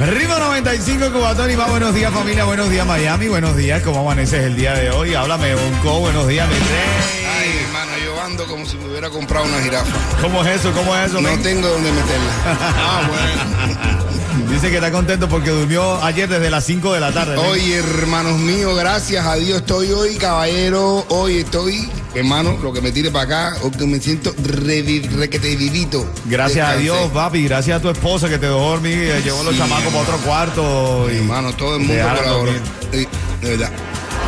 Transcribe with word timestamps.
Ritmo 0.00 0.36
95, 0.36 1.12
Cubatón 1.12 1.50
y 1.50 1.56
más. 1.56 1.70
Buenos 1.70 1.94
días, 1.94 2.12
familia. 2.12 2.44
Buenos 2.44 2.68
días, 2.68 2.84
Miami. 2.86 3.28
Buenos 3.28 3.56
días. 3.56 3.82
¿Cómo 3.82 4.00
amaneces 4.00 4.44
el 4.44 4.56
día 4.56 4.74
de 4.74 4.90
hoy? 4.90 5.14
Háblame, 5.14 5.54
Bonco. 5.54 6.00
Buenos 6.00 6.26
días, 6.26 6.48
mi 6.48 6.54
rey. 6.54 7.26
Ay, 7.38 7.60
hermano, 7.64 7.92
yo 8.04 8.20
ando 8.20 8.44
como 8.46 8.66
si 8.66 8.76
me 8.78 8.88
hubiera 8.88 9.10
comprado 9.10 9.46
una 9.46 9.60
jirafa. 9.60 9.96
¿Cómo 10.20 10.42
es 10.44 10.60
eso? 10.60 10.72
¿Cómo 10.72 10.94
es 10.96 11.06
eso? 11.06 11.20
No 11.20 11.30
men? 11.30 11.42
tengo 11.42 11.68
dónde 11.68 11.92
meterla. 11.92 12.32
Ah, 12.44 13.02
bueno. 13.08 14.50
Dice 14.50 14.70
que 14.70 14.76
está 14.76 14.90
contento 14.90 15.28
porque 15.28 15.50
durmió 15.50 16.02
ayer 16.02 16.28
desde 16.28 16.50
las 16.50 16.64
5 16.64 16.92
de 16.94 17.00
la 17.00 17.12
tarde. 17.12 17.36
men. 17.36 17.46
Oye, 17.46 17.76
hermanos 17.76 18.38
míos, 18.38 18.76
gracias 18.76 19.24
a 19.24 19.36
Dios 19.36 19.60
estoy 19.60 19.92
hoy, 19.92 20.16
caballero. 20.16 21.06
Hoy 21.10 21.38
estoy, 21.38 21.88
hermano, 22.14 22.58
lo 22.62 22.72
que 22.72 22.80
me 22.80 22.92
tire 22.92 23.10
para 23.10 23.24
acá, 23.50 23.56
me 23.86 24.00
siento 24.00 24.34
revi- 24.36 25.08
requete 25.10 25.56
vivito. 25.56 26.06
Gracias 26.26 26.68
a. 26.68 26.76
Dios, 26.76 27.10
papi. 27.12 27.44
Gracias 27.44 27.78
a 27.78 27.82
tu 27.82 27.88
esposa 27.90 28.28
que 28.28 28.38
te 28.38 28.46
dejó 28.46 28.58
dormir. 28.58 29.12
Llevó 29.24 29.42
los 29.42 29.54
Sí, 29.54 29.58
chamacos 29.60 29.86
para 29.92 30.00
otro 30.02 30.16
cuarto. 30.18 31.08
Y... 31.12 31.16
Hermano, 31.16 31.52
todo 31.54 31.76
el 31.76 31.82
mundo 31.84 32.02
colaboró. 32.16 32.52
de 32.92 33.08
verdad. 33.42 33.70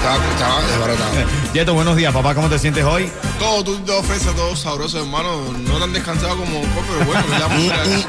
Estaba, 0.05 0.31
estaba 0.33 0.63
desbaratado. 0.67 1.15
Yeto, 1.55 1.73
buenos 1.73 1.97
días, 1.97 2.13
papá. 2.13 2.35
¿Cómo 2.35 2.51
te 2.51 2.59
sientes 2.59 2.85
hoy? 2.85 3.11
Todo, 3.39 3.65
tú 3.65 3.79
te 3.79 3.93
ofreces 3.93 4.35
todo 4.35 4.55
sabroso, 4.55 5.01
hermano. 5.01 5.51
No 5.61 5.79
tan 5.79 5.95
descansado 5.95 6.37
como 6.37 6.61
pero 6.61 7.07
bueno, 7.07 7.25
damos 7.31 7.65
gracias. 7.69 8.07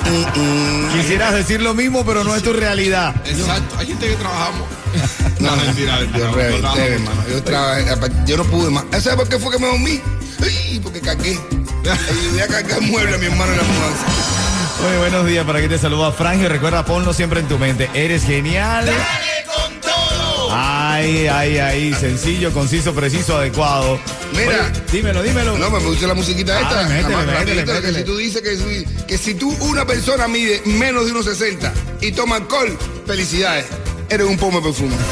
Quisieras 0.91 1.33
decir 1.33 1.61
lo 1.61 1.73
mismo, 1.73 2.05
pero 2.05 2.25
no 2.25 2.35
es 2.35 2.43
tu 2.43 2.51
realidad. 2.51 3.15
Exacto, 3.25 3.77
hay 3.77 3.87
gente 3.87 4.09
que 4.09 4.15
trabajamos. 4.15 4.67
No, 5.39 5.55
mentira, 5.57 5.97
mentira. 5.97 6.29
Yo 6.29 6.33
reventé, 6.33 6.93
hermano. 6.95 7.23
Yo, 7.29 7.43
trabajé, 7.43 7.89
aparte, 7.89 8.15
yo 8.25 8.37
no 8.37 8.43
pude 8.45 8.69
más. 8.71 8.85
¿Sabes 8.91 9.15
por 9.15 9.29
qué 9.29 9.37
fue 9.37 9.51
que 9.51 9.59
me 9.59 9.67
dormí? 9.67 10.01
Ay, 10.41 10.79
porque 10.81 11.01
cagué. 11.01 11.37
Ayudé 12.09 12.43
a 12.43 12.47
cargar 12.47 12.81
mueble 12.81 13.15
a 13.15 13.17
mi 13.17 13.25
hermano 13.25 13.51
en 13.51 13.57
la 13.57 13.63
mudanza. 13.63 14.05
Oye, 14.87 14.97
buenos 14.97 15.25
días. 15.27 15.45
Para 15.45 15.61
que 15.61 15.69
te 15.69 15.77
saluda 15.77 16.11
Frangio. 16.13 16.49
Recuerda, 16.49 16.83
ponlo 16.85 17.13
siempre 17.13 17.41
en 17.41 17.47
tu 17.47 17.59
mente. 17.59 17.89
Eres 17.93 18.23
genial. 18.23 18.85
todo! 18.85 19.24
Ay, 20.95 21.27
ay, 21.27 21.57
ay. 21.57 21.93
Sencillo, 21.93 22.51
conciso, 22.51 22.93
preciso, 22.93 23.37
adecuado. 23.37 23.99
Mira. 24.31 24.69
Oye, 24.71 24.81
dímelo, 24.91 25.21
dímelo. 25.23 25.57
No, 25.57 25.69
me 25.69 25.79
gusta 25.79 26.07
la 26.07 26.13
musiquita 26.13 26.59
esta. 26.61 26.81
Ah, 26.81 26.89
métele, 26.89 27.15
más 27.15 27.25
métele, 27.25 27.39
rapidito, 27.65 27.73
métele. 27.73 27.93
Que 27.93 27.99
si 27.99 28.05
tú 28.05 28.17
dices 28.17 28.41
que, 28.41 28.57
si- 28.57 28.85
que 29.05 29.17
si 29.17 29.33
tú, 29.35 29.55
una 29.61 29.85
persona 29.85 30.27
mide 30.27 30.61
menos 30.65 31.05
de 31.05 31.11
unos 31.11 31.25
60 31.25 31.73
y 32.01 32.11
toma 32.11 32.37
alcohol, 32.37 32.77
felicidades. 33.05 33.65
Eres 34.09 34.27
un 34.27 34.37
pomo 34.37 34.59
de 34.59 34.65
perfume. 34.67 34.95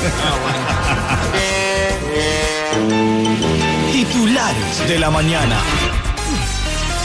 Titulares 3.91 4.87
de 4.87 4.99
la 4.99 5.09
mañana. 5.09 5.57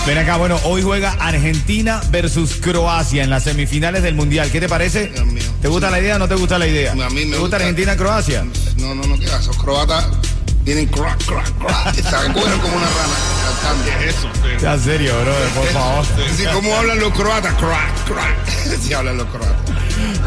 Ven 0.07 0.19
acá, 0.19 0.37
bueno, 0.39 0.59
hoy 0.65 0.83
juega 0.83 1.13
Argentina 1.21 2.01
versus 2.11 2.55
Croacia 2.55 3.23
en 3.25 3.31
las 3.31 3.45
semifinales 3.45 4.03
del 4.03 4.15
Mundial. 4.15 4.51
¿Qué 4.51 4.61
te 4.61 4.69
parece? 4.69 5.09
Dios 5.09 5.27
mío. 5.27 5.43
¿Te 5.61 5.69
gusta 5.69 5.91
la 5.91 6.01
idea 6.01 6.17
o 6.17 6.19
no 6.19 6.29
te 6.29 6.35
gusta 6.35 6.59
la 6.59 6.67
idea? 6.67 6.93
A 6.93 6.95
mí 6.95 7.01
me 7.01 7.11
¿Te 7.11 7.25
gusta 7.27 7.39
gusta. 7.41 7.57
Argentina-Croacia? 7.57 8.45
No, 8.79 8.95
no, 8.95 9.07
no, 9.07 9.19
¿qué 9.19 9.27
va? 9.29 9.39
Esos 9.39 9.57
croatas 9.57 10.07
tienen 10.65 10.87
crack, 10.87 11.25
crack, 11.25 11.59
crack. 11.59 11.95
Se 11.95 12.09
acuerdan 12.09 12.61
como 12.61 12.77
una 12.77 12.87
rana. 12.87 13.15
saltando. 13.43 14.05
Eso, 14.05 14.29
sí. 14.35 14.63
Ya, 14.63 14.75
en 14.75 14.81
serio, 14.81 15.15
bro, 15.23 15.35
por 15.55 15.67
favor. 15.73 16.07
Así 16.31 16.45
como 16.47 16.75
hablan 16.77 16.99
los 17.01 17.13
croatas, 17.13 17.55
crack, 17.55 18.05
crack. 18.07 18.77
Así 18.79 18.93
hablan 18.95 19.17
los 19.17 19.27
croatas. 19.29 19.57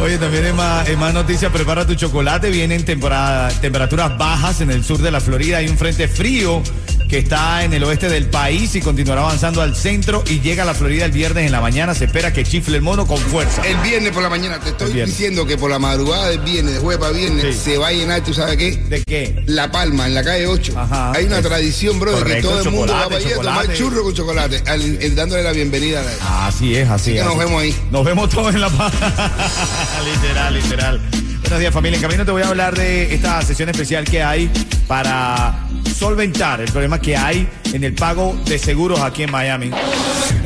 Oye, 0.02 0.18
también 0.18 0.46
es 0.46 0.54
más, 0.54 0.88
es 0.90 0.98
más 0.98 1.14
noticias, 1.14 1.52
prepara 1.52 1.86
tu 1.86 1.96
chocolate. 1.96 2.50
Vienen 2.50 2.84
temporada, 2.84 3.50
temperaturas 3.62 4.18
bajas 4.18 4.62
en 4.62 4.72
el 4.72 4.84
sur 4.84 4.98
de 4.98 5.12
la 5.12 5.22
Florida. 5.22 5.58
Hay 5.58 5.68
un 5.68 5.78
frente 5.78 6.08
frío 6.08 6.62
que 7.12 7.18
está 7.18 7.66
en 7.66 7.74
el 7.74 7.84
oeste 7.84 8.08
del 8.08 8.28
país 8.28 8.74
y 8.74 8.80
continuará 8.80 9.20
avanzando 9.24 9.62
al 9.62 9.76
centro 9.76 10.24
y 10.30 10.40
llega 10.40 10.64
a 10.64 10.66
la 10.66 10.74
Florida 10.74 11.04
el 11.04 11.12
viernes 11.12 11.46
en 11.46 11.52
la 11.52 11.60
mañana. 11.60 11.94
Se 11.94 12.06
espera 12.06 12.32
que 12.32 12.46
chifle 12.46 12.78
el 12.78 12.82
mono 12.82 13.06
con 13.06 13.18
fuerza. 13.18 13.62
El 13.68 13.76
viernes 13.80 14.14
por 14.14 14.24
la 14.24 14.30
mañana, 14.30 14.62
te 14.62 14.70
estoy 14.70 14.94
diciendo 14.94 15.46
que 15.46 15.58
por 15.58 15.70
la 15.70 15.78
madrugada 15.78 16.30
del 16.30 16.40
viernes, 16.40 16.76
de 16.76 16.80
jueves 16.80 17.02
para 17.02 17.12
viernes, 17.12 17.54
Sí. 17.58 17.72
se 17.72 17.78
va 17.78 17.90
a 17.90 17.92
llenar, 17.92 18.22
¿tú 18.24 18.34
sabes 18.34 18.56
qué? 18.56 18.78
¿De 18.78 19.04
qué? 19.04 19.44
La 19.46 19.70
Palma, 19.70 20.08
en 20.08 20.14
la 20.14 20.24
calle 20.24 20.48
8. 20.48 20.74
Ajá. 20.80 21.12
Hay 21.12 21.26
una 21.26 21.40
Es- 21.40 21.44
tradición, 21.44 22.00
bro, 22.00 22.12
de 22.12 22.18
que 22.20 22.24
correcto, 22.24 22.48
todo 22.50 22.62
el 22.62 22.72
mundo 22.72 22.94
va 22.94 23.04
para 23.10 23.18
allá 23.18 23.30
a 23.30 23.34
tomar 23.42 23.74
churro 23.74 24.04
con 24.04 24.14
chocolate, 24.14 24.64
al- 24.66 24.82
el- 25.04 25.14
dándole 25.14 25.44
la 25.44 25.52
bienvenida 25.52 26.00
a 26.00 26.04
la... 26.04 26.48
Así 26.48 26.78
es, 26.78 26.88
así 26.90 27.12
que 27.12 27.20
es. 27.20 27.26
nos 27.26 27.34
así. 27.36 27.44
vemos 27.44 27.62
ahí. 27.62 27.76
Nos 27.92 28.06
vemos 28.06 28.30
todos 28.30 28.56
en 28.56 28.62
la 28.62 28.70
paz. 28.70 28.94
literal, 30.06 30.54
literal. 30.54 31.02
Buenos 31.42 31.60
días, 31.60 31.74
familia. 31.74 31.98
En 31.98 32.02
camino 32.04 32.24
te 32.24 32.32
voy 32.32 32.44
a 32.44 32.48
hablar 32.48 32.78
de 32.78 33.14
esta 33.14 33.42
sesión 33.42 33.68
especial 33.68 34.06
que 34.06 34.24
hay 34.24 34.50
para 34.88 35.61
solventar 36.02 36.60
el 36.60 36.72
problema 36.72 37.00
que 37.00 37.16
hay 37.16 37.48
en 37.74 37.84
el 37.84 37.94
pago 37.94 38.36
de 38.46 38.58
seguros 38.58 39.00
aquí 39.02 39.22
en 39.22 39.30
Miami. 39.30 39.70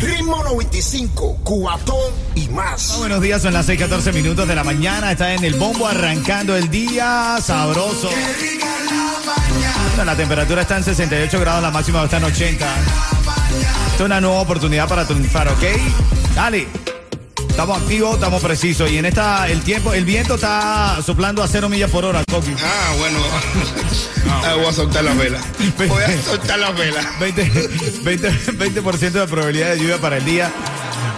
Ritmo 0.01 0.43
95, 0.43 1.39
cuatón 1.45 2.11
y 2.35 2.49
más. 2.49 2.97
Buenos 2.97 3.21
días, 3.21 3.41
son 3.41 3.53
las 3.53 3.65
6:14 3.65 4.11
minutos 4.11 4.45
de 4.49 4.53
la 4.53 4.65
mañana. 4.65 5.13
Está 5.13 5.33
en 5.33 5.45
el 5.45 5.53
bombo 5.53 5.87
arrancando 5.87 6.57
el 6.57 6.69
día 6.69 7.37
sabroso. 7.41 8.09
La 10.05 10.17
temperatura 10.17 10.63
está 10.63 10.75
en 10.75 10.83
68 10.83 11.39
grados, 11.39 11.63
la 11.63 11.71
máxima 11.71 12.03
está 12.03 12.17
en 12.17 12.25
80. 12.25 12.65
Esta 12.65 13.95
es 13.95 14.01
una 14.01 14.19
nueva 14.19 14.41
oportunidad 14.41 14.89
para 14.89 15.07
triunfar, 15.07 15.47
¿ok? 15.47 15.63
Dale. 16.35 16.84
Estamos 17.55 17.81
activos, 17.81 18.15
estamos 18.15 18.43
precisos. 18.43 18.91
Y 18.91 18.97
en 18.97 19.05
esta, 19.05 19.47
el 19.47 19.61
tiempo, 19.61 19.93
el 19.93 20.03
viento 20.03 20.35
está 20.35 21.01
soplando 21.01 21.41
a 21.41 21.47
cero 21.47 21.69
millas 21.69 21.89
por 21.89 22.03
hora, 22.03 22.21
Coqui. 22.29 22.51
Ah, 22.61 22.93
bueno. 22.99 23.19
Ah, 24.27 24.55
voy 24.55 24.65
a 24.65 24.73
soltar 24.73 25.03
la 25.03 25.13
vela. 25.13 25.39
Voy 25.87 26.01
a 26.03 26.21
soltar 26.23 26.57
la 26.59 26.71
vela. 26.71 26.99
20, 27.19 27.69
20, 28.03 28.31
20% 28.57 29.11
de 29.11 29.27
probabilidad 29.27 29.69
de 29.71 29.79
lluvia 29.79 29.97
para 29.99 30.17
el 30.17 30.25
día. 30.25 30.51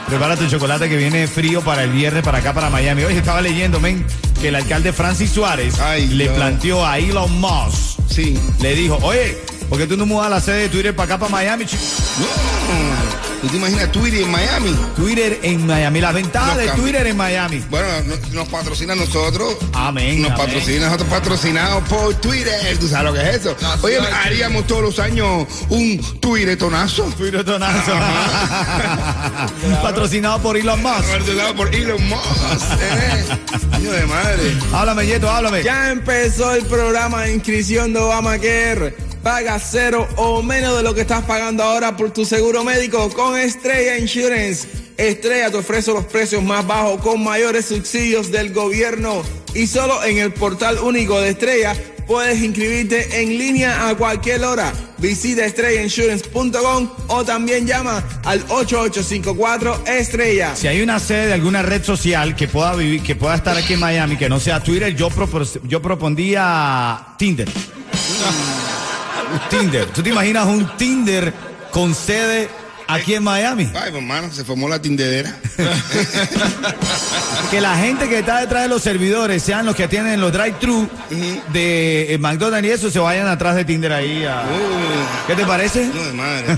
Prepara 0.08 0.36
tu 0.36 0.46
chocolate 0.48 0.88
que 0.90 0.98
viene 0.98 1.26
frío 1.28 1.62
para 1.62 1.84
el 1.84 1.92
viernes 1.92 2.22
para 2.24 2.40
acá, 2.40 2.54
para 2.54 2.70
Miami. 2.70 3.04
Hoy 3.06 3.16
estaba 3.16 3.42
leyendo, 3.42 3.80
men, 3.80 4.06
que 4.42 4.50
el 4.50 4.56
alcalde 4.56 4.92
Francis 4.94 5.32
Suárez 5.32 5.80
Ay, 5.80 6.08
le 6.08 6.26
no. 6.28 6.34
planteó 6.36 6.86
a 6.86 7.00
Elon 7.00 7.32
Musk, 7.40 8.00
Sí. 8.10 8.38
le 8.60 8.76
dijo, 8.76 8.98
oye, 9.02 9.38
¿por 9.70 9.78
qué 9.78 9.88
tú 9.88 9.96
no 9.98 10.06
mudas 10.06 10.30
la 10.30 10.42
sede 10.42 10.64
de 10.64 10.70
Twitter 10.70 10.96
para 10.96 11.16
acá, 11.16 11.18
para 11.18 11.32
Miami? 11.32 11.64
No. 11.66 13.27
¿Tú 13.42 13.48
te 13.50 13.58
imaginas 13.58 13.92
Twitter 13.92 14.22
en 14.24 14.32
Miami? 14.32 14.76
Twitter 14.96 15.40
en 15.44 15.68
Miami, 15.68 16.02
las 16.02 16.14
ventajas 16.14 16.58
de. 16.58 16.68
Twitter 16.70 17.06
en 17.08 17.16
Miami. 17.18 17.64
Bueno, 17.70 17.88
no- 18.06 18.16
nos 18.34 18.48
patrocina 18.50 18.94
a 18.94 18.96
nosotros. 18.96 19.56
Amén, 19.74 20.22
Nos 20.24 20.32
amén. 20.32 20.46
patrocina 20.46 20.88
a 20.88 20.90
nosotros 20.90 21.10
patrocinados 21.10 21.84
por 21.88 22.16
Twitter. 22.16 22.78
¿Tú 22.80 22.88
sabes 22.88 23.06
lo 23.06 23.14
que 23.14 23.30
es 23.30 23.36
eso? 23.38 23.56
Oye, 23.84 24.00
haríamos 24.00 24.66
todos 24.66 24.82
los 24.82 25.00
años 25.00 25.46
un 25.70 26.02
Twittertonazo. 26.20 27.04
Twitter 27.18 27.44
tonazo. 27.46 27.92
Patrocinado 29.82 30.40
por 30.42 30.58
Elon 30.58 30.82
Musk. 30.82 31.06
Patrocinado 31.06 31.56
por 31.56 31.74
Elon 31.74 32.04
Musk. 32.10 32.72
¿eh? 32.82 33.26
Niño 33.78 33.92
de 33.92 34.06
madre. 34.08 34.58
Háblame, 34.74 35.06
Yeto, 35.06 35.30
háblame. 35.30 35.64
Ya 35.64 35.92
empezó 35.92 36.54
el 36.54 36.66
programa 36.66 37.24
de 37.24 37.36
inscripción 37.36 37.94
de 37.94 38.00
Obamacare. 38.00 38.96
Paga 39.24 39.60
cero 39.60 40.08
o 40.16 40.42
menos 40.42 40.78
de 40.78 40.84
lo 40.84 40.94
que 40.94 41.02
estás 41.02 41.24
pagando 41.26 41.64
ahora 41.64 41.98
por 41.98 42.12
tu 42.12 42.24
seguro 42.26 42.64
médico 42.64 43.10
con 43.10 43.38
Estrella 43.38 43.98
Insurance. 43.98 44.68
Estrella 44.98 45.52
te 45.52 45.58
ofrece 45.58 45.92
los 45.92 46.06
precios 46.06 46.42
más 46.44 46.66
bajos 46.66 47.02
con 47.02 47.24
mayores 47.24 47.66
subsidios 47.66 48.32
del 48.32 48.54
gobierno. 48.54 49.22
Y 49.54 49.68
solo 49.68 50.04
en 50.04 50.18
el 50.20 50.32
portal 50.34 50.80
único 50.80 51.20
de 51.20 51.30
Estrella 51.32 51.76
puedes 52.08 52.42
inscribirte 52.42 53.22
en 53.22 53.38
línea 53.38 53.90
a 53.90 53.96
cualquier 53.96 54.44
hora. 54.46 54.72
Visita 54.98 55.46
estrellainsurance.com 55.46 56.90
o 57.08 57.26
también 57.26 57.68
llama 57.68 58.02
al 58.24 58.40
8854 58.50 59.84
estrella. 59.88 60.56
Si 60.56 60.68
hay 60.68 60.82
una 60.82 61.00
sede 61.00 61.28
de 61.28 61.34
alguna 61.34 61.62
red 61.64 61.84
social 61.84 62.36
que 62.36 62.48
pueda 62.48 62.74
vivir, 62.76 63.04
que 63.04 63.16
pueda 63.16 63.36
estar 63.36 63.58
aquí 63.58 63.74
en 63.74 63.80
Miami, 63.82 64.16
que 64.18 64.30
no 64.30 64.40
sea 64.40 64.64
Twitter, 64.64 64.96
yo, 64.96 65.10
propos- 65.10 65.60
yo 65.64 65.82
propondría 65.82 67.08
Tinder. 67.18 67.50
Tinder. 69.50 69.86
¿Tú 69.88 70.02
te 70.04 70.10
imaginas 70.10 70.46
un 70.48 70.68
Tinder 70.78 71.34
con 71.72 71.94
sede 71.96 72.50
aquí 72.88 73.14
en 73.16 73.24
Miami? 73.24 73.64
Ay, 73.74 73.92
pues, 73.92 73.96
hermano, 73.96 74.32
se 74.32 74.44
formó 74.44 74.68
la 74.70 74.82
tindedera. 74.82 75.36
Que 77.52 77.62
la 77.62 77.78
gente 77.78 78.10
que 78.10 78.20
está 78.20 78.42
detrás 78.42 78.64
de 78.64 78.68
los 78.70 78.82
servidores 78.82 79.42
sean 79.42 79.66
los 79.66 79.74
que 79.76 79.84
atienden 79.86 80.20
los 80.20 80.34
drive-thru 80.34 80.90
de 81.54 82.14
eh, 82.14 82.18
McDonald's 82.18 82.68
y 82.68 82.72
eso 82.72 82.92
se 82.92 83.00
vayan 83.00 83.26
atrás 83.28 83.56
de 83.56 83.64
Tinder 83.64 83.94
ahí. 83.94 84.26
a- 84.26 84.44
¿Qué 85.28 85.34
te 85.36 85.46
parece? 85.46 85.88
no 85.94 86.04
de 86.04 86.14
madre. 86.14 86.46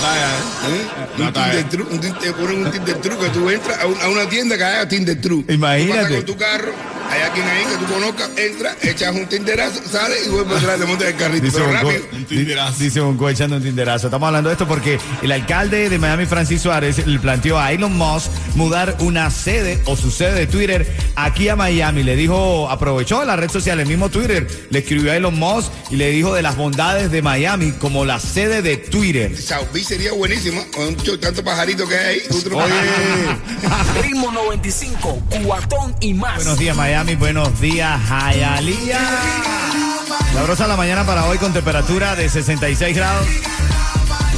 talla, 0.00 0.26
¿eh? 0.26 0.68
¿Eh? 0.68 0.86
Un 1.18 1.26
está 1.28 1.44
Tinder 1.44 1.52
bien. 1.52 1.68
True, 1.68 1.86
un 1.90 2.00
Tinder- 2.00 2.18
te 2.20 2.32
ponen 2.32 2.64
un 2.66 2.70
Tinder 2.72 2.96
True 3.00 3.18
que 3.18 3.28
tú 3.28 3.48
entras 3.50 3.78
a, 3.80 3.86
un- 3.86 4.00
a 4.02 4.08
una 4.08 4.28
tienda 4.28 4.56
que 4.56 4.64
haya 4.64 4.88
Tinder 4.88 5.20
True. 5.20 5.44
Imagínate. 5.48 5.92
Tú 5.92 5.96
pasas 6.02 6.16
con 6.16 6.24
tu 6.26 6.36
carro, 6.36 6.72
hay 7.10 7.22
alguien 7.22 7.46
ahí 7.46 7.64
que 7.64 7.84
tú 7.84 7.92
conozcas, 7.92 8.30
entras, 8.36 8.76
echas 8.82 9.14
un 9.14 9.26
Tinderazo, 9.26 9.80
sales 9.90 10.26
y 10.26 10.30
vuelves 10.30 10.58
atrás, 10.58 10.80
te 10.80 10.86
montas 10.86 11.08
el 11.08 11.16
carrito. 11.16 11.44
Dice 11.44 11.58
Pero 11.58 11.72
rápido. 11.72 12.02
Un 12.12 12.24
tinderazo. 12.24 12.82
dice 12.82 13.00
Bonco 13.00 13.28
echando 13.28 13.56
un 13.56 13.62
tinderazo. 13.62 14.06
Estamos 14.06 14.26
hablando 14.26 14.48
de 14.50 14.54
esto 14.54 14.66
porque 14.68 14.98
el 15.22 15.32
alcalde 15.32 15.88
de 15.88 15.98
Miami, 15.98 16.26
Francis 16.26 16.62
Suárez, 16.62 17.06
le 17.06 17.18
planteó 17.18 17.58
a 17.58 17.72
Elon 17.72 17.96
Musk 17.96 18.30
mudar 18.54 18.96
una 19.00 19.30
sede 19.30 19.80
o 19.86 19.96
su 19.96 20.10
sede 20.10 20.34
de 20.34 20.46
Twitter 20.46 20.86
aquí 21.16 21.48
a 21.48 21.56
Miami. 21.56 22.02
Le 22.02 22.16
dijo, 22.16 22.68
aprovechó 22.70 23.24
la 23.24 23.36
red 23.36 23.50
social, 23.50 23.80
el 23.80 23.86
mismo 23.86 24.08
Twitter, 24.08 24.46
le 24.70 24.78
escribió 24.78 25.12
a 25.12 25.16
Elon 25.16 25.38
Musk 25.38 25.70
y 25.90 25.96
le 25.96 26.10
dijo 26.10 26.34
de 26.34 26.42
las 26.42 26.56
bondades 26.56 27.10
de 27.10 27.22
Miami 27.22 27.72
como 27.72 28.04
la 28.04 28.20
sede 28.20 28.62
de 28.62 28.76
Twitter. 28.76 29.36
South 29.36 29.68
Beach 29.72 29.86
sería 29.86 30.12
buenísima, 30.12 30.62
con 30.74 30.96
tanto 31.20 31.42
pajarito 31.44 31.86
que 31.86 31.96
hay 31.96 32.06
ahí. 32.06 32.22
Otro 32.30 32.58
Ritmo 34.02 34.30
95, 34.32 35.22
cuatón 35.44 35.94
y 36.00 36.14
más. 36.14 36.36
Buenos 36.36 36.58
días 36.58 36.76
Miami, 36.76 36.95
buenos 37.04 37.60
días 37.60 38.00
Hialeah. 38.08 38.96
Sabrosa 40.32 40.66
la 40.66 40.76
mañana 40.76 41.04
para 41.04 41.26
hoy 41.26 41.36
con 41.36 41.52
temperatura 41.52 42.16
de 42.16 42.26
66 42.28 42.96
grados. 42.96 43.26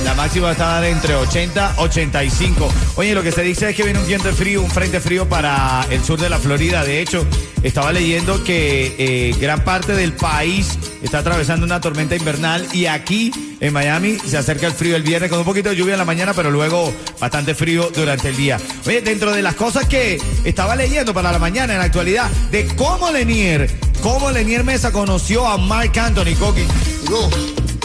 La 0.08 0.14
máxima 0.14 0.54
va 0.54 0.78
a 0.78 0.88
entre 0.88 1.14
80 1.14 1.74
y 1.76 1.80
85. 1.82 2.72
Oye, 2.96 3.14
lo 3.14 3.22
que 3.22 3.30
se 3.30 3.42
dice 3.42 3.68
es 3.68 3.76
que 3.76 3.82
viene 3.82 3.98
un 3.98 4.06
viento 4.06 4.32
frío, 4.32 4.62
un 4.62 4.70
frente 4.70 5.00
frío 5.00 5.28
para 5.28 5.86
el 5.90 6.02
sur 6.02 6.18
de 6.18 6.30
la 6.30 6.38
Florida. 6.38 6.82
De 6.82 7.02
hecho, 7.02 7.26
estaba 7.62 7.92
leyendo 7.92 8.42
que 8.42 8.94
eh, 8.98 9.36
gran 9.38 9.64
parte 9.64 9.92
del 9.92 10.14
país 10.14 10.78
está 11.02 11.18
atravesando 11.18 11.66
una 11.66 11.82
tormenta 11.82 12.16
invernal 12.16 12.66
y 12.72 12.86
aquí 12.86 13.30
en 13.60 13.70
Miami 13.74 14.16
se 14.18 14.38
acerca 14.38 14.66
el 14.66 14.72
frío 14.72 14.96
el 14.96 15.02
viernes 15.02 15.28
con 15.28 15.40
un 15.40 15.44
poquito 15.44 15.68
de 15.68 15.76
lluvia 15.76 15.92
en 15.92 15.98
la 15.98 16.06
mañana, 16.06 16.32
pero 16.32 16.50
luego 16.50 16.90
bastante 17.20 17.54
frío 17.54 17.90
durante 17.94 18.30
el 18.30 18.36
día. 18.38 18.58
Oye, 18.86 19.02
dentro 19.02 19.34
de 19.34 19.42
las 19.42 19.56
cosas 19.56 19.84
que 19.84 20.18
estaba 20.42 20.74
leyendo 20.74 21.12
para 21.12 21.30
la 21.30 21.38
mañana 21.38 21.74
en 21.74 21.80
la 21.80 21.84
actualidad, 21.84 22.30
de 22.50 22.66
cómo 22.76 23.10
Lenier, 23.10 23.70
cómo 24.00 24.30
Lenier 24.30 24.64
Mesa 24.64 24.90
conoció 24.90 25.46
a 25.46 25.58
Mark 25.58 25.92
Anthony 25.98 26.34
Coqui. 26.38 26.64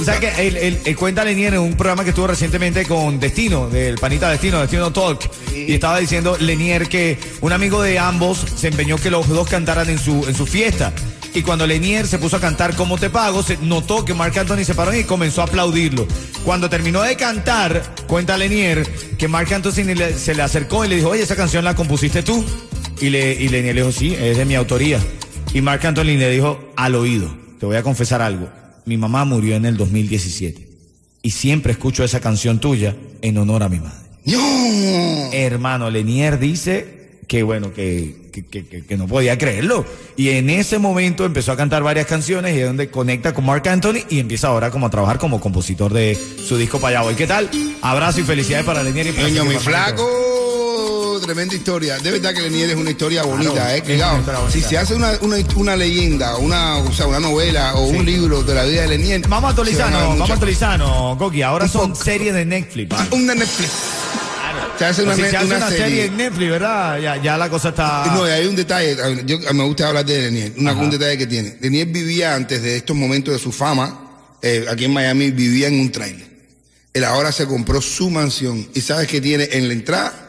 O 0.04 0.06
sea 0.06 0.20
que 0.20 0.48
él, 0.48 0.58
él- 0.58 0.80
él 0.86 0.96
cuenta 0.96 1.24
Lenier 1.24 1.54
en 1.54 1.62
un 1.62 1.74
programa 1.76 2.04
que 2.04 2.10
estuvo 2.10 2.28
recientemente 2.28 2.86
con 2.86 3.20
Destino, 3.20 3.70
del 3.70 3.96
panita 3.98 4.30
Destino, 4.30 4.60
Destino 4.60 4.92
Talk, 4.92 5.30
y 5.56 5.74
estaba 5.74 6.00
diciendo 6.00 6.38
Lenier 6.40 6.88
que 6.90 7.18
un 7.42 7.52
amigo 7.54 7.82
de 7.82 7.98
ambos 8.00 8.46
se 8.56 8.68
empeñó 8.68 8.98
que 8.98 9.10
los 9.10 9.28
dos 9.30 9.48
cantaran 9.48 9.90
en 9.90 9.98
su, 10.00 10.26
en 10.28 10.36
su 10.36 10.46
fiesta. 10.46 10.92
Y 11.36 11.42
cuando 11.42 11.66
Lenier 11.66 12.06
se 12.06 12.20
puso 12.20 12.36
a 12.36 12.40
cantar 12.40 12.76
¿Cómo 12.76 12.98
te 13.00 13.10
pago? 13.10 13.42
Se 13.42 13.58
notó 13.58 14.06
que 14.06 14.14
Marc 14.14 14.38
Anthony 14.38 14.64
se 14.66 14.76
paró 14.76 14.94
y 14.94 15.04
comenzó 15.04 15.42
a 15.42 15.46
aplaudirlo. 15.46 16.06
Cuando 16.46 16.70
terminó 16.70 17.02
de 17.02 17.16
cantar, 17.16 17.82
cuenta 18.08 18.38
Lenier 18.38 18.86
que 19.18 19.28
Marc 19.28 19.52
Anthony 19.52 19.96
le- 19.96 20.14
se 20.20 20.36
le 20.36 20.44
acercó 20.44 20.86
y 20.86 20.90
le 20.90 20.98
dijo, 20.98 21.10
oye, 21.10 21.24
esa 21.24 21.36
canción 21.36 21.64
la 21.66 21.76
compusiste 21.76 22.22
tú. 22.22 22.46
Y, 23.02 23.10
le, 23.10 23.34
y 23.34 23.48
Lenier 23.48 23.74
le 23.74 23.82
dijo, 23.82 23.92
sí, 23.92 24.14
es 24.20 24.38
de 24.38 24.46
mi 24.46 24.54
autoría. 24.56 25.00
Y 25.54 25.62
Marc 25.62 25.84
Anthony 25.86 26.04
le 26.18 26.30
dijo, 26.30 26.72
al 26.76 26.94
oído, 26.94 27.36
te 27.60 27.66
voy 27.66 27.78
a 27.78 27.82
confesar 27.84 28.22
algo. 28.22 28.48
Mi 28.86 28.98
mamá 28.98 29.26
murió 29.26 29.56
en 29.56 29.66
el 29.66 29.78
2017. 29.78 30.68
Y 31.22 31.32
siempre 31.32 31.72
escucho 31.72 32.04
esa 32.04 32.20
canción 32.20 32.60
tuya 32.60 32.96
en 33.22 33.38
honor 33.38 33.64
a 33.64 33.70
mi 33.70 33.80
madre. 33.80 34.04
¡No! 34.26 35.30
Hermano, 35.34 35.90
Lenier 35.90 36.38
dice 36.40 37.02
que 37.28 37.42
bueno, 37.44 37.74
que, 37.74 38.30
que, 38.32 38.44
que- 38.46 38.86
que- 38.86 38.98
no 38.98 39.08
podía 39.08 39.38
creerlo. 39.38 39.86
Y 40.18 40.30
en 40.30 40.50
ese 40.50 40.78
momento 40.80 41.26
empezó 41.26 41.52
a 41.54 41.58
cantar 41.58 41.82
varias 41.82 42.06
canciones 42.06 42.56
y 42.56 42.60
es 42.60 42.66
donde 42.68 42.90
conecta 42.90 43.34
con 43.34 43.46
Mark 43.46 43.68
Anthony 43.68 44.04
y 44.10 44.20
empieza 44.20 44.50
ahora 44.50 44.70
como 44.70 44.88
a 44.88 44.90
trabajar 44.90 45.18
como 45.18 45.40
compositor 45.40 45.94
de 45.94 46.18
su 46.46 46.58
disco 46.58 46.86
allá 46.86 47.04
hoy. 47.04 47.16
¿Qué 47.16 47.26
tal? 47.26 47.50
Abrazo 47.82 48.20
y 48.20 48.24
felicidades 48.24 48.66
para 48.66 48.84
Lenier 48.84 49.08
y 49.08 49.36
su 49.38 49.46
mi 49.46 49.56
flaco, 49.56 50.06
tremenda 51.24 51.56
historia. 51.56 51.98
De 51.98 52.12
verdad 52.12 52.34
que 52.34 52.42
Lenier 52.42 52.70
es 52.70 52.76
una 52.76 52.92
historia 52.92 53.24
bonita, 53.24 53.52
Claro, 53.54 53.70
¿eh? 53.76 53.82
Cuidado. 53.82 54.14
bonita. 54.22 54.52
Si 54.52 54.62
se 54.62 54.78
hace 54.78 54.94
una, 54.94 55.12
una, 55.22 55.38
una 55.56 55.76
leyenda, 55.76 56.38
una, 56.38 56.78
o 56.78 56.94
sea, 56.94 57.08
una 57.08 57.20
novela 57.20 57.74
o 57.76 57.86
un 57.88 58.06
libro 58.06 58.44
de 58.44 58.54
la 58.56 58.64
vida 58.66 58.82
de 58.84 58.88
Lenier. 58.90 59.22
Vamos 59.28 59.48
a 59.48 59.50
actualizarnos, 59.52 60.02
vamos 60.10 60.30
a 60.30 60.34
actualizarnos, 60.34 61.18
Coqui. 61.18 61.42
Ahora 61.42 61.66
Un 61.66 61.72
son 61.72 61.92
poco. 61.94 62.04
series 62.04 62.34
de 62.34 62.46
Netflix. 62.46 62.96
Un 63.12 63.28
de 63.28 63.36
Netflix. 63.36 63.72
Se 64.78 64.86
hace 64.86 65.04
una, 65.04 65.16
si 65.16 65.22
se 65.22 65.38
hace 65.38 65.46
una 65.46 65.58
una 65.58 65.70
serie. 65.70 65.86
serie. 65.86 66.06
en 66.06 66.18
Netflix, 66.18 66.50
¿verdad? 66.50 67.00
Ya, 67.00 67.22
ya 67.22 67.38
la 67.38 67.48
cosa 67.50 67.70
está. 67.70 68.06
No, 68.08 68.28
y 68.28 68.32
hay 68.32 68.48
un 68.48 68.56
detalle, 68.56 68.98
yo 69.26 69.38
me 69.54 69.64
gusta 69.66 69.88
hablar 69.88 70.04
de 70.06 70.24
Lenier, 70.24 70.54
una- 70.58 70.74
un 70.74 70.90
detalle 70.90 71.16
que 71.18 71.28
tiene. 71.28 71.58
Lenier 71.62 71.88
vivía 71.88 72.34
antes 72.36 72.62
de 72.64 72.78
estos 72.78 72.96
momentos 72.96 73.34
de 73.36 73.40
su 73.40 73.52
fama, 73.52 74.10
eh, 74.42 74.66
aquí 74.70 74.86
en 74.86 74.94
Miami, 74.94 75.30
vivía 75.30 75.68
en 75.68 75.80
un 75.80 75.92
trailer. 75.92 76.26
Él 76.92 77.04
ahora 77.04 77.32
se 77.32 77.46
compró 77.46 77.82
su 77.82 78.10
mansión 78.10 78.68
y 78.74 78.82
¿sabes 78.82 79.08
qué 79.08 79.22
tiene 79.22 79.48
en 79.52 79.68
la 79.68 79.74
entrada? 79.74 80.23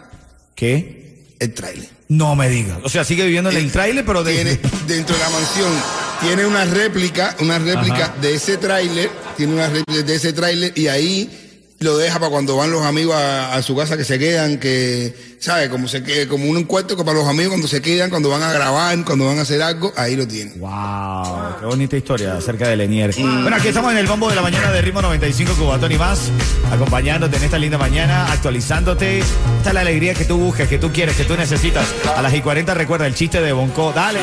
¿Qué? 0.54 1.24
El 1.38 1.52
trailer. 1.52 1.88
No 2.08 2.36
me 2.36 2.48
digas. 2.48 2.78
O 2.84 2.88
sea, 2.88 3.04
sigue 3.04 3.24
viviendo 3.24 3.50
en 3.50 3.56
el 3.56 3.72
trailer, 3.72 4.04
pero 4.04 4.22
de. 4.22 4.34
tiene 4.34 4.60
dentro 4.86 5.16
de 5.16 5.22
la 5.22 5.30
mansión 5.30 5.72
tiene 6.20 6.46
una 6.46 6.64
réplica, 6.64 7.36
una 7.40 7.58
réplica 7.58 8.06
Ajá. 8.06 8.14
de 8.20 8.34
ese 8.34 8.56
tráiler, 8.56 9.10
tiene 9.36 9.54
una 9.54 9.68
réplica 9.68 10.02
de 10.02 10.14
ese 10.14 10.32
tráiler 10.32 10.72
y 10.74 10.86
ahí 10.88 11.44
lo 11.84 11.96
deja 11.96 12.19
para 12.19 12.31
cuando 12.31 12.56
van 12.56 12.70
los 12.72 12.82
amigos 12.82 13.14
a, 13.14 13.54
a 13.54 13.62
su 13.62 13.76
casa 13.76 13.96
que 13.96 14.04
se 14.04 14.19
quedan, 14.19 14.58
que, 14.58 15.14
¿sabes? 15.38 15.69
Como 15.69 15.86
se 15.86 16.02
que- 16.02 16.26
como 16.26 16.46
un 16.46 16.56
encuentro 16.58 16.96
que 16.96 17.04
para 17.04 17.19
los 17.19 17.28
amigos 17.28 17.50
cuando 17.50 17.69
se 17.69 17.81
quedan, 17.82 18.10
cuando 18.10 18.28
van 18.31 18.42
a 18.42 18.52
grabar, 18.52 19.04
cuando 19.04 19.26
van 19.26 19.38
a 19.38 19.42
hacer 19.42 19.62
algo, 19.62 19.92
ahí 19.96 20.16
lo 20.16 20.26
tiene. 20.26 20.52
Wow, 20.56 21.58
qué 21.60 21.66
bonita 21.66 21.96
historia 21.96 22.36
acerca 22.36 22.66
de 22.69 22.76
Lenier. 22.76 23.14
Bueno, 23.16 23.54
aquí 23.56 23.69
estamos 23.69 23.92
en 23.92 23.98
el 23.98 24.06
bombo 24.06 24.28
de 24.28 24.34
la 24.34 24.42
mañana 24.42 24.72
de 24.72 24.81
Ritmo 24.82 25.02
95 25.02 25.52
Cubatón 25.54 25.92
y 25.92 25.96
más, 25.98 26.31
acompañándote 26.72 27.36
en 27.36 27.44
esta 27.44 27.58
linda 27.58 27.78
mañana, 27.78 28.32
actualizándote. 28.32 29.19
Esta 29.20 29.69
es 29.69 29.75
la 29.75 29.81
alegría 29.82 30.14
que 30.14 30.25
tú 30.25 30.38
buscas, 30.38 30.66
que 30.69 30.78
tú 30.78 30.90
quieres, 30.90 31.16
que 31.16 31.25
tú 31.25 31.36
necesitas. 31.36 31.86
A 32.16 32.22
las 32.22 32.32
y 32.34 32.41
40 32.41 32.74
recuerda 32.74 33.06
el 33.06 33.14
chiste 33.14 33.41
de 33.41 33.53
Bonco. 33.53 33.93
Dale. 33.93 34.20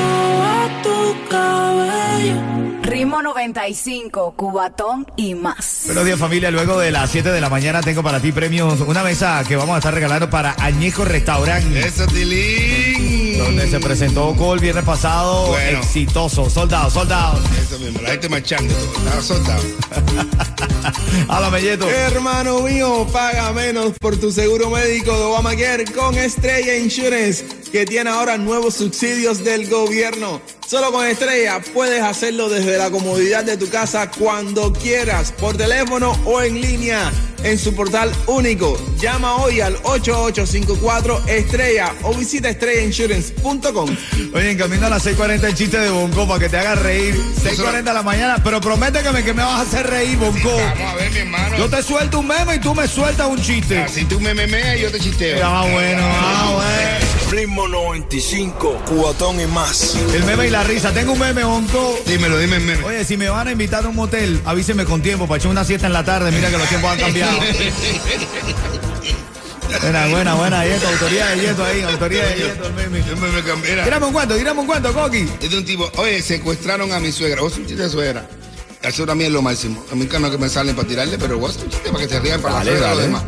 Ritmo 2.84 3.22
95, 3.22 4.34
Cubatón 4.36 5.06
y 5.16 5.36
más. 5.36 5.84
Buenos 5.86 6.04
días 6.06 6.20
familia, 6.20 6.50
luego 6.52 6.80
de 6.80 6.92
las 6.92 7.10
7 7.12 7.30
de 7.32 7.40
la 7.40 7.50
mañana 7.50 7.82
tengo 7.82 8.02
para 8.02 8.20
ti 8.20 8.32
premios, 8.32 8.82
una 8.82 9.04
mesa 9.04 9.44
que 9.48 9.56
vamos 9.56 9.76
a 9.76 9.78
estar 9.78 9.94
regalando 9.94 10.30
para 10.30 10.56
Añejo 10.60 11.06
Restaurant. 11.06 11.76
Eso, 11.76 12.08
Tilín. 12.08 13.38
Donde 13.38 13.70
se 13.70 13.80
presentó 13.80 14.36
Cole 14.36 14.56
el 14.56 14.60
viernes 14.60 14.84
pasado, 14.84 15.48
Bueno. 15.48 15.80
exitoso, 15.80 16.50
soldado, 16.50 16.90
soldado. 16.90 17.40
Eso 17.62 17.80
mismo, 17.80 18.02
la 18.02 18.10
gente 18.12 18.30
marchando, 18.30 18.74
todo, 18.74 18.94
estaba 18.98 19.22
soldado. 19.22 19.64
Háblame, 21.30 21.62
Yeto. 21.62 21.90
Hermano 21.90 22.62
mío, 22.62 23.08
paga 23.14 23.52
menos 23.54 23.94
por 24.00 24.18
tu 24.18 24.32
seguro 24.32 24.70
médico 24.70 25.16
de 25.16 25.24
Obamacare 25.24 25.86
con 25.86 26.16
Estrella 26.18 26.76
Insurance, 26.78 27.46
que 27.72 27.86
tiene 27.86 28.10
ahora 28.10 28.38
nuevos 28.38 28.76
subsidios 28.76 29.44
del 29.44 29.70
gobierno. 29.70 30.42
Solo 30.68 30.92
con 30.92 31.06
Estrella 31.06 31.62
puedes 31.74 32.02
hacerlo 32.02 32.50
desde 32.50 32.78
la 32.78 32.90
comodidad 32.90 33.44
de 33.44 33.58
tu 33.58 33.70
casa 33.70 34.10
cuando 34.10 34.72
quieras, 34.72 35.32
por 35.34 35.58
teléfono 35.58 36.18
o 36.26 36.42
en 36.42 36.62
línea, 36.62 37.12
en 37.44 37.58
su 37.58 37.76
portal 37.76 38.12
único. 38.28 38.78
Llama 38.98 39.36
hoy 39.36 39.60
al 39.60 39.76
8854 39.84 41.28
Estrella 41.28 41.94
o 42.04 42.14
visita 42.14 42.50
estrellainsurance.com. 42.50 43.98
Oye, 44.34 44.52
en 44.52 44.58
camino 44.58 44.88
a 44.88 44.90
las 44.90 45.06
6.40 45.06 45.44
el 45.44 45.56
chiste 45.56 45.78
de 45.78 45.90
Bonco 45.90 46.28
para 46.28 46.40
que 46.40 46.50
te 46.50 46.58
haga 46.58 46.76
reír. 46.76 47.16
6.40 47.44 47.84
de 47.84 47.94
la 47.94 48.04
mañana, 48.04 48.42
pero 48.44 48.62
prométeme 48.62 49.24
que 49.24 49.34
me 49.34 49.44
vas 49.44 49.60
a 49.60 49.62
hacer 49.62 49.88
reír, 49.88 50.18
Bonco. 50.18 50.56
Vamos 50.56 50.94
a 50.94 50.96
ver, 50.96 51.12
mi 51.12 51.20
hermano. 51.20 51.58
Yo 51.58 51.70
te 51.70 51.84
suelto 51.84 52.20
un 52.20 52.28
meme 52.28 52.56
y 52.56 52.60
tú 52.60 52.74
me 52.74 52.88
sueltas 52.88 53.28
un 53.28 53.42
chiste. 53.42 53.88
Si 53.90 54.06
tú 54.06 54.20
me 54.20 54.34
memeas, 54.34 54.80
yo 54.80 54.90
te 54.92 55.00
chisteo. 55.00 55.38
Ya 55.38 55.50
va 55.50 55.62
bueno, 55.64 56.02
va 56.02 56.52
bueno. 56.54 57.21
Ritmo 57.32 57.66
95, 57.68 58.82
cuatón 58.88 59.40
y 59.40 59.46
más. 59.48 59.96
El 60.14 60.24
meme 60.26 60.48
y 60.48 60.50
la 60.50 60.64
risa. 60.64 60.92
Tengo 60.94 61.14
un 61.14 61.20
meme, 61.20 61.44
Bonco. 61.46 61.98
Dímelo, 62.06 62.38
dime 62.38 62.58
el 62.58 62.64
meme. 62.64 62.84
Oye, 62.84 63.06
si 63.06 63.16
me 63.16 63.30
van 63.30 63.48
a 63.48 63.52
invitar 63.54 63.86
a 63.86 63.88
un 63.88 63.96
motel, 63.96 64.42
avíseme 64.44 64.84
con 64.84 65.02
tiempo 65.02 65.28
para 65.28 65.38
echar 65.40 65.50
una 65.52 65.64
siesta 65.64 65.88
en 65.88 65.94
la 65.94 66.04
tarde. 66.04 66.30
Mira 66.32 66.50
que 66.50 66.58
los 66.58 66.68
tiempos 66.68 66.92
han 66.92 67.00
cambiado. 67.00 67.38
Buena, 69.82 70.08
buena, 70.08 70.34
buena. 70.36 70.66
Yeto, 70.66 70.86
autoridad 70.90 71.34
de 71.34 71.42
Yeto 71.44 71.64
ahí, 71.64 71.82
autoridad 71.84 72.28
de 72.28 72.36
Yeto. 72.36 72.68
el 72.68 72.74
meme. 72.74 73.02
Yo 73.08 73.16
me- 73.16 73.30
me 73.32 73.42
cambié, 73.42 73.72
era- 73.72 73.84
Tírame 73.86 74.06
un 74.08 74.12
cuento, 74.14 74.36
tírame 74.36 74.60
un 74.60 74.68
cuento, 74.68 74.94
Coqui. 74.94 75.26
Es 75.42 75.50
de 75.50 75.58
un 75.58 75.64
tipo, 75.66 75.90
oye, 75.96 76.22
secuestraron 76.22 76.92
a 76.92 77.00
mi 77.00 77.14
suegra. 77.14 77.42
Vos 77.42 77.56
un 77.56 77.66
chiste 77.66 77.82
de 77.84 77.90
suegra. 77.90 78.28
Eso 78.82 79.06
también 79.06 79.30
es 79.30 79.34
lo 79.34 79.42
máximo. 79.42 79.82
A 79.90 79.96
mí 79.96 80.10
no 80.20 80.30
que 80.30 80.38
me 80.38 80.50
salen 80.50 80.76
para 80.76 80.86
tirarle, 80.88 81.18
pero 81.18 81.38
vos 81.40 81.56
un 81.64 81.70
chiste 81.70 81.90
para 81.90 82.04
que 82.06 82.10
se 82.14 82.20
rían 82.20 82.42
para 82.42 82.56
Dale, 82.56 82.72
la 82.72 82.78
suegra 82.80 82.92
y 82.94 82.96
los 82.98 83.06
demás. 83.06 83.24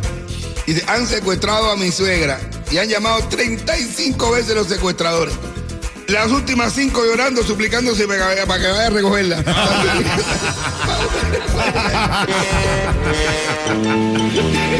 Y 0.66 0.72
dice, 0.74 0.84
han 0.88 1.06
secuestrado 1.06 1.70
a 1.70 1.76
mi 1.76 1.90
suegra 1.90 2.38
y 2.70 2.78
han 2.78 2.88
llamado 2.88 3.18
35 3.28 4.30
veces 4.32 4.54
los 4.54 4.68
secuestradores. 4.68 5.34
Las 6.08 6.30
últimas 6.30 6.72
cinco 6.74 7.02
llorando, 7.04 7.42
suplicándose 7.42 8.06
para 8.06 8.34
que 8.34 8.46
para 8.46 8.60
que 8.60 8.68
vaya 8.68 8.86
a 8.86 8.90
recogerla. 8.90 9.36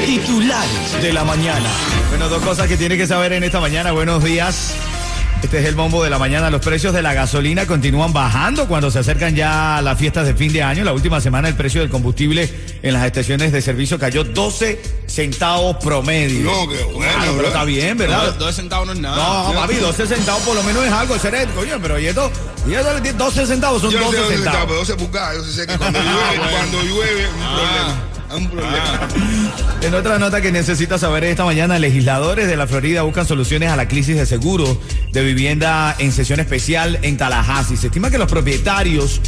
Titulares 0.06 1.02
de 1.02 1.12
la 1.12 1.24
mañana. 1.24 1.68
Bueno, 2.10 2.28
dos 2.28 2.42
cosas 2.42 2.68
que 2.68 2.76
tiene 2.76 2.98
que 2.98 3.06
saber 3.06 3.32
en 3.32 3.42
esta 3.42 3.58
mañana. 3.58 3.92
Buenos 3.92 4.22
días. 4.22 4.74
Este 5.42 5.60
es 5.60 5.66
el 5.66 5.74
bombo 5.74 6.04
de 6.04 6.10
la 6.10 6.18
mañana. 6.18 6.50
Los 6.50 6.62
precios 6.62 6.94
de 6.94 7.02
la 7.02 7.14
gasolina 7.14 7.66
continúan 7.66 8.12
bajando 8.12 8.68
cuando 8.68 8.90
se 8.90 8.98
acercan 8.98 9.34
ya 9.34 9.80
las 9.82 9.98
fiestas 9.98 10.26
de 10.26 10.34
fin 10.34 10.52
de 10.52 10.62
año. 10.62 10.84
La 10.84 10.92
última 10.92 11.20
semana 11.20 11.48
el 11.48 11.54
precio 11.54 11.80
del 11.80 11.90
combustible 11.90 12.48
en 12.82 12.92
las 12.92 13.06
estaciones 13.06 13.52
de 13.52 13.62
servicio 13.62 13.98
cayó 13.98 14.24
12 14.24 14.78
centavos 15.14 15.76
promedio. 15.76 16.44
No, 16.50 16.68
qué 16.68 16.83
bueno, 16.85 17.12
Ah, 17.16 17.25
pero 17.37 17.47
está 17.49 17.64
bien, 17.64 17.97
¿verdad? 17.97 18.26
Dos, 18.26 18.38
dos 18.38 18.54
centavos 18.56 18.87
no 18.87 18.92
es 18.92 18.99
nada. 19.00 19.16
No, 19.16 19.54
papi, 19.54 19.76
12 19.76 20.06
centavos 20.06 20.42
por 20.42 20.54
lo 20.56 20.62
menos 20.62 20.85
es 20.85 20.92
algo, 20.92 21.18
seré, 21.18 21.47
coño, 21.54 21.78
pero 21.80 21.99
y 21.99 22.06
esto, 22.06 22.30
y 22.66 22.75
esto, 22.75 22.90
12 23.16 23.47
centavos 23.47 23.80
son 23.83 23.90
Yo 23.90 24.00
no 24.00 24.11
sé 24.11 24.16
12 24.16 24.21
dónde 24.23 24.35
está, 24.37 24.50
centavos. 24.50 24.66
pero 24.68 24.78
12 24.80 24.94
pulgadas. 24.97 25.37
Yo 25.37 25.44
sé 25.44 25.66
que 25.66 25.78
cuando 25.78 25.99
llueve, 26.00 26.50
cuando 26.50 26.83
llueve, 26.83 27.26
un 27.28 27.38
problema. 27.38 28.02
Un 28.35 28.49
problema. 28.50 29.09
En 29.83 29.94
otra 29.94 30.18
nota 30.18 30.40
que 30.40 30.50
necesita 30.50 30.99
saber 30.99 31.25
esta 31.25 31.44
mañana, 31.44 31.78
legisladores 31.78 32.49
de 32.49 32.56
la 32.56 32.66
Florida 32.66 33.02
buscan 33.02 33.26
soluciones 33.26 33.71
a 33.71 33.76
la 33.76 33.87
crisis 33.87 34.16
de 34.16 34.26
seguro 34.26 34.80
de 35.12 35.23
vivienda 35.23 35.94
en 35.99 36.11
sesión 36.11 36.40
especial 36.40 36.99
en 37.02 37.16
Tallahassee. 37.16 37.76
Se 37.76 37.87
estima 37.88 38.11
que 38.11 38.18
los 38.18 38.28
propietarios 38.28 39.21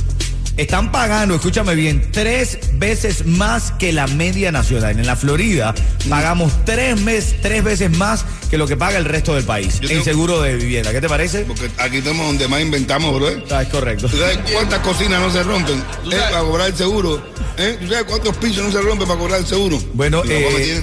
están 0.56 0.90
pagando, 0.90 1.34
escúchame 1.34 1.74
bien, 1.74 2.02
tres 2.12 2.58
veces 2.74 3.26
más 3.26 3.72
que 3.72 3.92
la 3.92 4.06
media 4.06 4.50
nacional. 4.52 4.98
En 4.98 5.06
la 5.06 5.16
Florida 5.16 5.74
pagamos 6.08 6.52
tres, 6.64 7.00
mes, 7.00 7.36
tres 7.42 7.62
veces 7.62 7.90
más 7.96 8.24
que 8.50 8.56
lo 8.58 8.66
que 8.66 8.76
paga 8.76 8.96
el 8.96 9.04
resto 9.04 9.34
del 9.34 9.44
país 9.44 9.74
Yo 9.80 9.88
en 9.88 9.88
tengo- 9.88 10.04
seguro 10.04 10.40
de 10.42 10.54
vivienda. 10.56 10.92
¿Qué 10.92 11.00
te 11.00 11.08
parece? 11.08 11.40
Porque 11.44 11.68
aquí 11.78 11.98
estamos 11.98 12.26
donde 12.26 12.46
más 12.48 12.60
inventamos, 12.62 13.14
bro. 13.14 13.28
Ah, 13.50 13.62
es 13.62 13.68
correcto. 13.68 14.08
¿Tú 14.08 14.16
sabes 14.18 14.38
cuántas 14.52 14.78
cocinas 14.80 15.20
no 15.20 15.30
se 15.30 15.42
rompen 15.42 15.82
¿Tú 16.04 16.12
eh, 16.12 16.16
para 16.30 16.40
cobrar 16.40 16.68
el 16.68 16.76
seguro? 16.76 17.22
¿Eh? 17.58 17.76
¿Tú 17.80 17.88
sabes 17.88 18.04
cuántos 18.04 18.36
pisos 18.36 18.64
no 18.64 18.70
se 18.72 18.80
rompen 18.80 19.08
para 19.08 19.18
cobrar 19.18 19.40
el 19.40 19.46
seguro? 19.46 19.78
Bueno, 19.94 20.22
eh, 20.28 20.80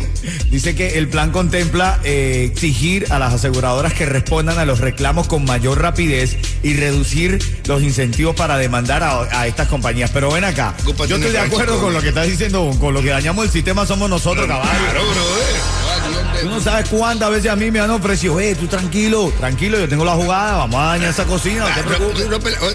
dice 0.50 0.76
que 0.76 0.98
el 0.98 1.08
plan 1.08 1.32
contempla 1.32 2.00
eh, 2.04 2.50
exigir 2.52 3.08
a 3.12 3.20
las 3.20 3.34
aseguradoras 3.34 3.94
que 3.94 4.06
respondan 4.06 4.58
a 4.60 4.66
los 4.66 4.80
reclamos 4.80 5.28
con 5.28 5.46
mayor 5.46 5.82
rapidez 5.82 6.36
y 6.64 6.74
reducir 6.76 7.40
los 7.66 7.82
incentivos 7.82 8.36
para 8.36 8.58
demandar 8.58 9.04
a, 9.04 9.22
a 9.40 9.48
estas 9.48 9.63
compañías. 9.68 10.12
Pero 10.12 10.32
ven 10.32 10.44
acá, 10.44 10.74
yo 10.86 11.16
estoy 11.16 11.32
de 11.32 11.40
acuerdo 11.40 11.80
con 11.82 11.94
lo 11.94 12.02
que 12.02 12.10
estás 12.10 12.28
diciendo, 12.28 12.70
con 12.80 12.94
lo 12.94 13.02
que 13.02 13.10
dañamos 13.10 13.46
el 13.46 13.52
sistema 13.52 13.86
somos 13.86 14.10
nosotros, 14.10 14.46
caballo. 14.48 14.70
Claro, 14.72 15.02
bro. 15.02 15.22
eh. 15.22 16.42
Tú 16.42 16.50
no 16.50 16.60
sabes 16.60 16.90
cuántas 16.90 17.30
veces 17.32 17.50
a 17.52 17.56
mí 17.56 17.72
me 17.72 17.80
han 17.80 17.90
ofrecido, 17.92 18.38
eh, 18.40 18.56
tú 18.56 18.68
tranquilo, 18.68 19.32
tranquilo, 19.40 19.80
yo 19.80 19.88
tengo 19.88 20.04
la 20.04 20.14
jugada, 20.14 20.58
vamos 20.58 20.76
a 20.82 20.86
dañar 20.88 21.10
esa 21.12 21.24
cocina, 21.26 21.62
no 21.70 21.74
te 21.74 21.80
Ah, 21.80 21.84
preocupes. 21.86 22.24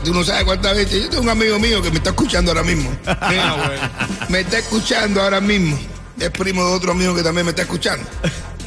Tú, 0.02 0.12
no 0.12 0.21
tú 0.21 0.25
sabes 0.25 0.45
cuántas 0.45 0.75
veces. 0.75 1.02
Yo 1.02 1.11
tengo 1.11 1.23
un 1.25 1.28
amigo 1.28 1.59
mío 1.59 1.83
que 1.83 1.90
me 1.90 1.97
está 1.99 2.11
escuchando 2.11 2.50
ahora 2.52 2.62
mismo. 2.62 2.90
Me 4.28 4.40
está 4.40 4.59
escuchando 4.59 5.21
ahora 5.23 5.40
mismo. 5.40 5.78
Es 6.18 6.30
primo 6.30 6.64
de 6.66 6.73
otro 6.73 6.92
amigo 6.92 7.14
que 7.14 7.23
también 7.23 7.45
me 7.47 7.50
está 7.50 7.62
escuchando. 7.62 8.04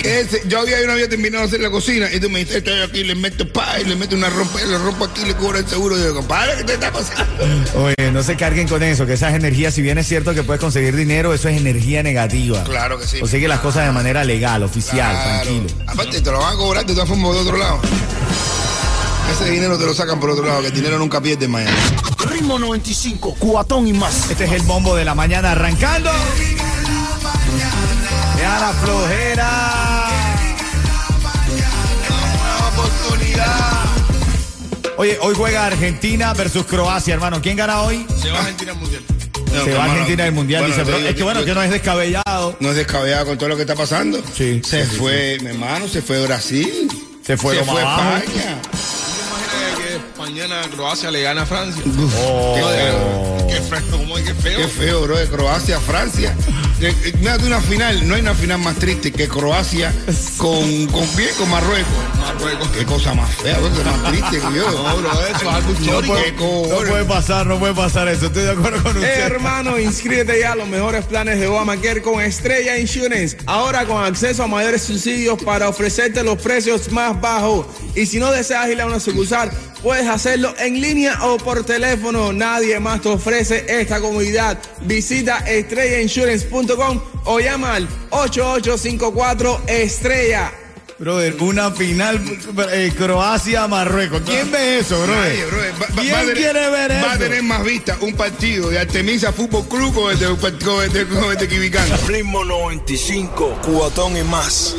Que 0.01 0.22
ese, 0.22 0.41
yo 0.48 0.60
había, 0.60 0.79
yo 0.79 0.88
no 0.88 0.93
había 0.93 1.08
terminado 1.08 1.43
de 1.43 1.48
hacer 1.48 1.60
la 1.62 1.70
cocina 1.70 2.08
y 2.12 2.20
tú 2.20 2.29
me 2.29 2.39
dices, 2.39 2.55
estoy 2.58 2.81
aquí, 2.81 3.03
le 3.03 3.13
meto 3.13 3.48
pa 3.48 3.79
y 3.79 3.84
le 3.86 3.96
meto 3.96 4.15
una 4.15 4.29
rompa, 4.31 4.60
le 4.60 4.77
rompo 4.79 5.05
aquí, 5.05 5.24
le 5.25 5.36
cubro 5.36 5.60
el 5.60 5.67
seguro. 5.67 5.98
Y 5.98 6.01
yo, 6.01 6.15
compadre, 6.15 6.58
¿qué 6.58 6.63
te 6.63 6.74
está 6.74 6.91
pasando? 6.91 7.24
Oye, 7.75 8.12
no 8.12 8.24
se 8.24 8.36
carguen 8.36 8.67
con 8.67 8.81
eso, 8.81 9.05
que 9.05 9.13
esas 9.13 9.36
energías, 9.36 9.75
si 9.75 9.81
bien 9.84 9.98
es 10.00 10.08
cierto 10.08 10.34
que 10.34 10.41
puedes 10.43 10.60
conseguir 10.60 10.96
dinero, 10.96 11.34
eso 11.36 11.50
es 11.50 11.58
energía 11.58 12.01
negativa. 12.01 12.63
Claro 12.63 12.98
que 13.00 13.05
sí. 13.05 13.20
Consigue 13.20 13.48
las 13.48 13.60
cosas 13.60 13.86
de 13.86 13.91
manera 13.91 14.24
legal, 14.24 14.63
oficial, 14.63 15.12
Claro. 15.12 15.41
tranquilo. 15.43 15.70
Aparte, 15.86 16.22
te 16.22 16.31
lo 16.31 16.39
van 16.39 16.53
a 16.53 16.58
cobrar 16.58 16.86
de 16.86 16.93
todas 16.93 17.08
formas 17.08 17.34
de 17.34 17.39
otro 17.39 17.58
lado. 17.58 17.79
Ese 19.31 19.51
dinero 19.51 19.77
te 19.77 19.86
lo 19.86 19.93
sacan 19.93 20.20
por 20.20 20.31
otro 20.31 20.46
lado, 20.46 20.62
que 20.62 20.67
el 20.67 20.74
dinero 20.74 20.98
nunca 20.98 21.22
pierde 21.22 21.46
en 21.46 21.51
Miami. 21.51 21.77
Ritmo 22.27 22.58
95, 22.58 23.36
cuatón 23.38 23.88
y 23.88 23.93
más. 23.93 24.31
Este 24.31 24.46
es 24.46 24.51
el 24.51 24.63
bombo 24.63 24.96
de 24.96 25.05
la 25.05 25.13
mañana 25.15 25.51
arrancando. 25.51 26.10
Ya 28.51 28.60
la 28.60 28.74
flojera. 28.74 29.50
oportunidad. 32.67 33.86
Oye, 34.98 35.17
hoy 35.22 35.34
juega 35.38 35.67
Argentina 35.67 36.34
versus 36.34 36.65
Croacia, 36.65 37.13
hermano. 37.13 37.41
¿Quién 37.41 37.55
gana 37.55 37.81
hoy? 37.81 38.05
Se 38.22 38.29
va 38.29 38.39
a 38.39 38.41
Argentina 38.41 38.74
al 38.74 38.77
mundial. 38.77 39.03
Se 39.63 39.74
va 39.74 39.86
Argentina 39.86 40.24
del 40.25 40.34
Mundial. 40.34 40.62
Bueno, 40.63 40.75
dice, 40.75 40.86
pero 40.86 40.98
digo, 40.98 41.10
es 41.10 41.15
que 41.15 41.24
bueno, 41.24 41.46
que 41.46 41.53
no 41.53 41.63
es 41.63 41.72
descabellado. 41.72 42.58
No 42.60 42.72
es 42.72 42.75
descabellado 42.75 43.25
con 43.27 43.38
todo 43.38 43.48
lo 43.50 43.55
que 43.55 43.62
está 43.62 43.75
pasando. 43.75 44.22
Sí, 44.36 44.62
Se 44.65 44.84
sí, 44.84 44.91
sí, 44.91 44.98
fue, 44.98 45.38
mi 45.41 45.50
hermano, 45.51 45.88
se 45.88 46.01
fue 46.01 46.22
Brasil. 46.22 46.89
Se 47.25 47.38
fue 47.38 47.55
lo 47.55 47.63
más 47.65 47.74
fue. 47.74 47.81
España. 47.84 48.62
Que 49.77 50.20
mañana 50.20 50.62
Croacia 50.75 51.10
le 51.10 51.22
gana 51.22 51.43
a 51.43 51.46
Francia. 51.46 51.84
Oh. 52.17 52.55
Qué 52.55 52.63
feo. 52.63 53.48
Qué 53.48 53.62
feo, 53.62 53.98
¿cómo 53.98 54.17
es 54.17 54.25
que 54.25 54.34
feo? 54.34 54.58
Qué 54.58 54.67
feo, 54.67 55.01
bro. 55.03 55.17
De 55.17 55.27
Croacia, 55.27 55.79
Francia. 55.79 56.36
Eh, 56.83 57.13
Mírate 57.19 57.45
una 57.45 57.61
final. 57.61 58.07
No 58.07 58.15
hay 58.15 58.21
una 58.21 58.33
final 58.33 58.59
más 58.59 58.75
triste 58.77 59.11
que 59.11 59.27
Croacia 59.27 59.93
con, 60.38 60.88
con? 60.88 61.05
Con 61.38 61.50
Marruecos. 61.50 61.88
Marruecos. 62.19 62.67
Qué 62.69 62.85
cosa 62.85 63.13
más 63.13 63.29
fea, 63.35 63.59
más 63.59 64.03
triste 64.11 64.31
que 64.50 64.55
yo. 64.57 64.71
No, 64.71 64.97
bro, 64.97 65.11
eso 65.11 65.35
es 65.35 65.43
algo 65.43 65.71
No 65.73 65.79
histórico. 65.79 66.07
puede, 66.63 66.81
no 66.83 66.89
puede 66.89 67.05
pasar, 67.05 67.45
no 67.45 67.59
puede 67.59 67.73
pasar 67.75 68.07
eso. 68.07 68.27
Estoy 68.27 68.43
de 68.43 68.51
acuerdo 68.51 68.81
con 68.83 68.95
Eh, 68.97 69.00
usted. 69.00 69.19
hermano, 69.19 69.79
inscríbete 69.79 70.39
ya 70.39 70.53
a 70.53 70.55
los 70.55 70.67
mejores 70.67 71.05
planes 71.05 71.39
de 71.39 71.47
Obamacare 71.47 72.01
con 72.01 72.19
Estrella 72.21 72.77
Insurance. 72.79 73.38
Ahora 73.45 73.85
con 73.85 74.03
acceso 74.03 74.43
a 74.43 74.47
mayores 74.47 74.81
subsidios 74.81 75.41
para 75.43 75.69
ofrecerte 75.69 76.23
los 76.23 76.41
precios 76.41 76.91
más 76.91 77.19
bajos. 77.21 77.67
Y 77.95 78.05
si 78.07 78.19
no 78.19 78.31
deseas 78.31 78.69
ir 78.69 78.81
a 78.81 78.85
una 78.88 79.00
sucursal, 79.00 79.51
puedes 79.81 80.07
hacerlo 80.07 80.53
en 80.59 80.79
línea 80.81 81.17
o 81.25 81.38
por 81.38 81.63
teléfono. 81.65 82.31
Nadie 82.33 82.79
más 82.79 83.01
te 83.01 83.09
ofrece 83.09 83.65
esta 83.67 84.00
comodidad. 84.00 84.57
Visita 84.81 85.39
estrellainsurance.com 85.39 87.01
o 87.25 87.39
llama 87.39 87.75
al 87.75 87.88
8854 88.09 89.61
Estrella. 89.67 90.51
Brother, 91.00 91.35
una 91.41 91.71
final 91.71 92.21
eh, 92.71 92.91
Croacia-Marruecos. 92.95 94.21
¿Quién 94.23 94.51
ve 94.51 94.77
eso, 94.79 95.01
brother? 95.01 95.47
Nadie. 95.50 95.73
Va- 95.81 96.01
¿Quién 96.01 96.13
va 96.13 96.17
a 96.17 96.21
tener- 96.21 96.38
quiere 96.38 96.69
ver 96.69 96.91
eso? 96.91 97.05
Va 97.07 97.13
a 97.13 97.17
tener 97.17 97.41
más 97.43 97.63
vista 97.63 97.97
un 98.01 98.13
partido 98.13 98.69
de 98.69 98.77
Artemisa 98.77 99.33
Fútbol 99.33 99.67
Club 99.67 99.95
con 99.95 100.11
el 100.11 100.19
de, 100.19 101.05
con. 101.47 101.97
Ritmo 102.07 102.45
95, 102.45 103.61
cuatón 103.65 104.15
y 104.15 104.21
más. 104.23 104.75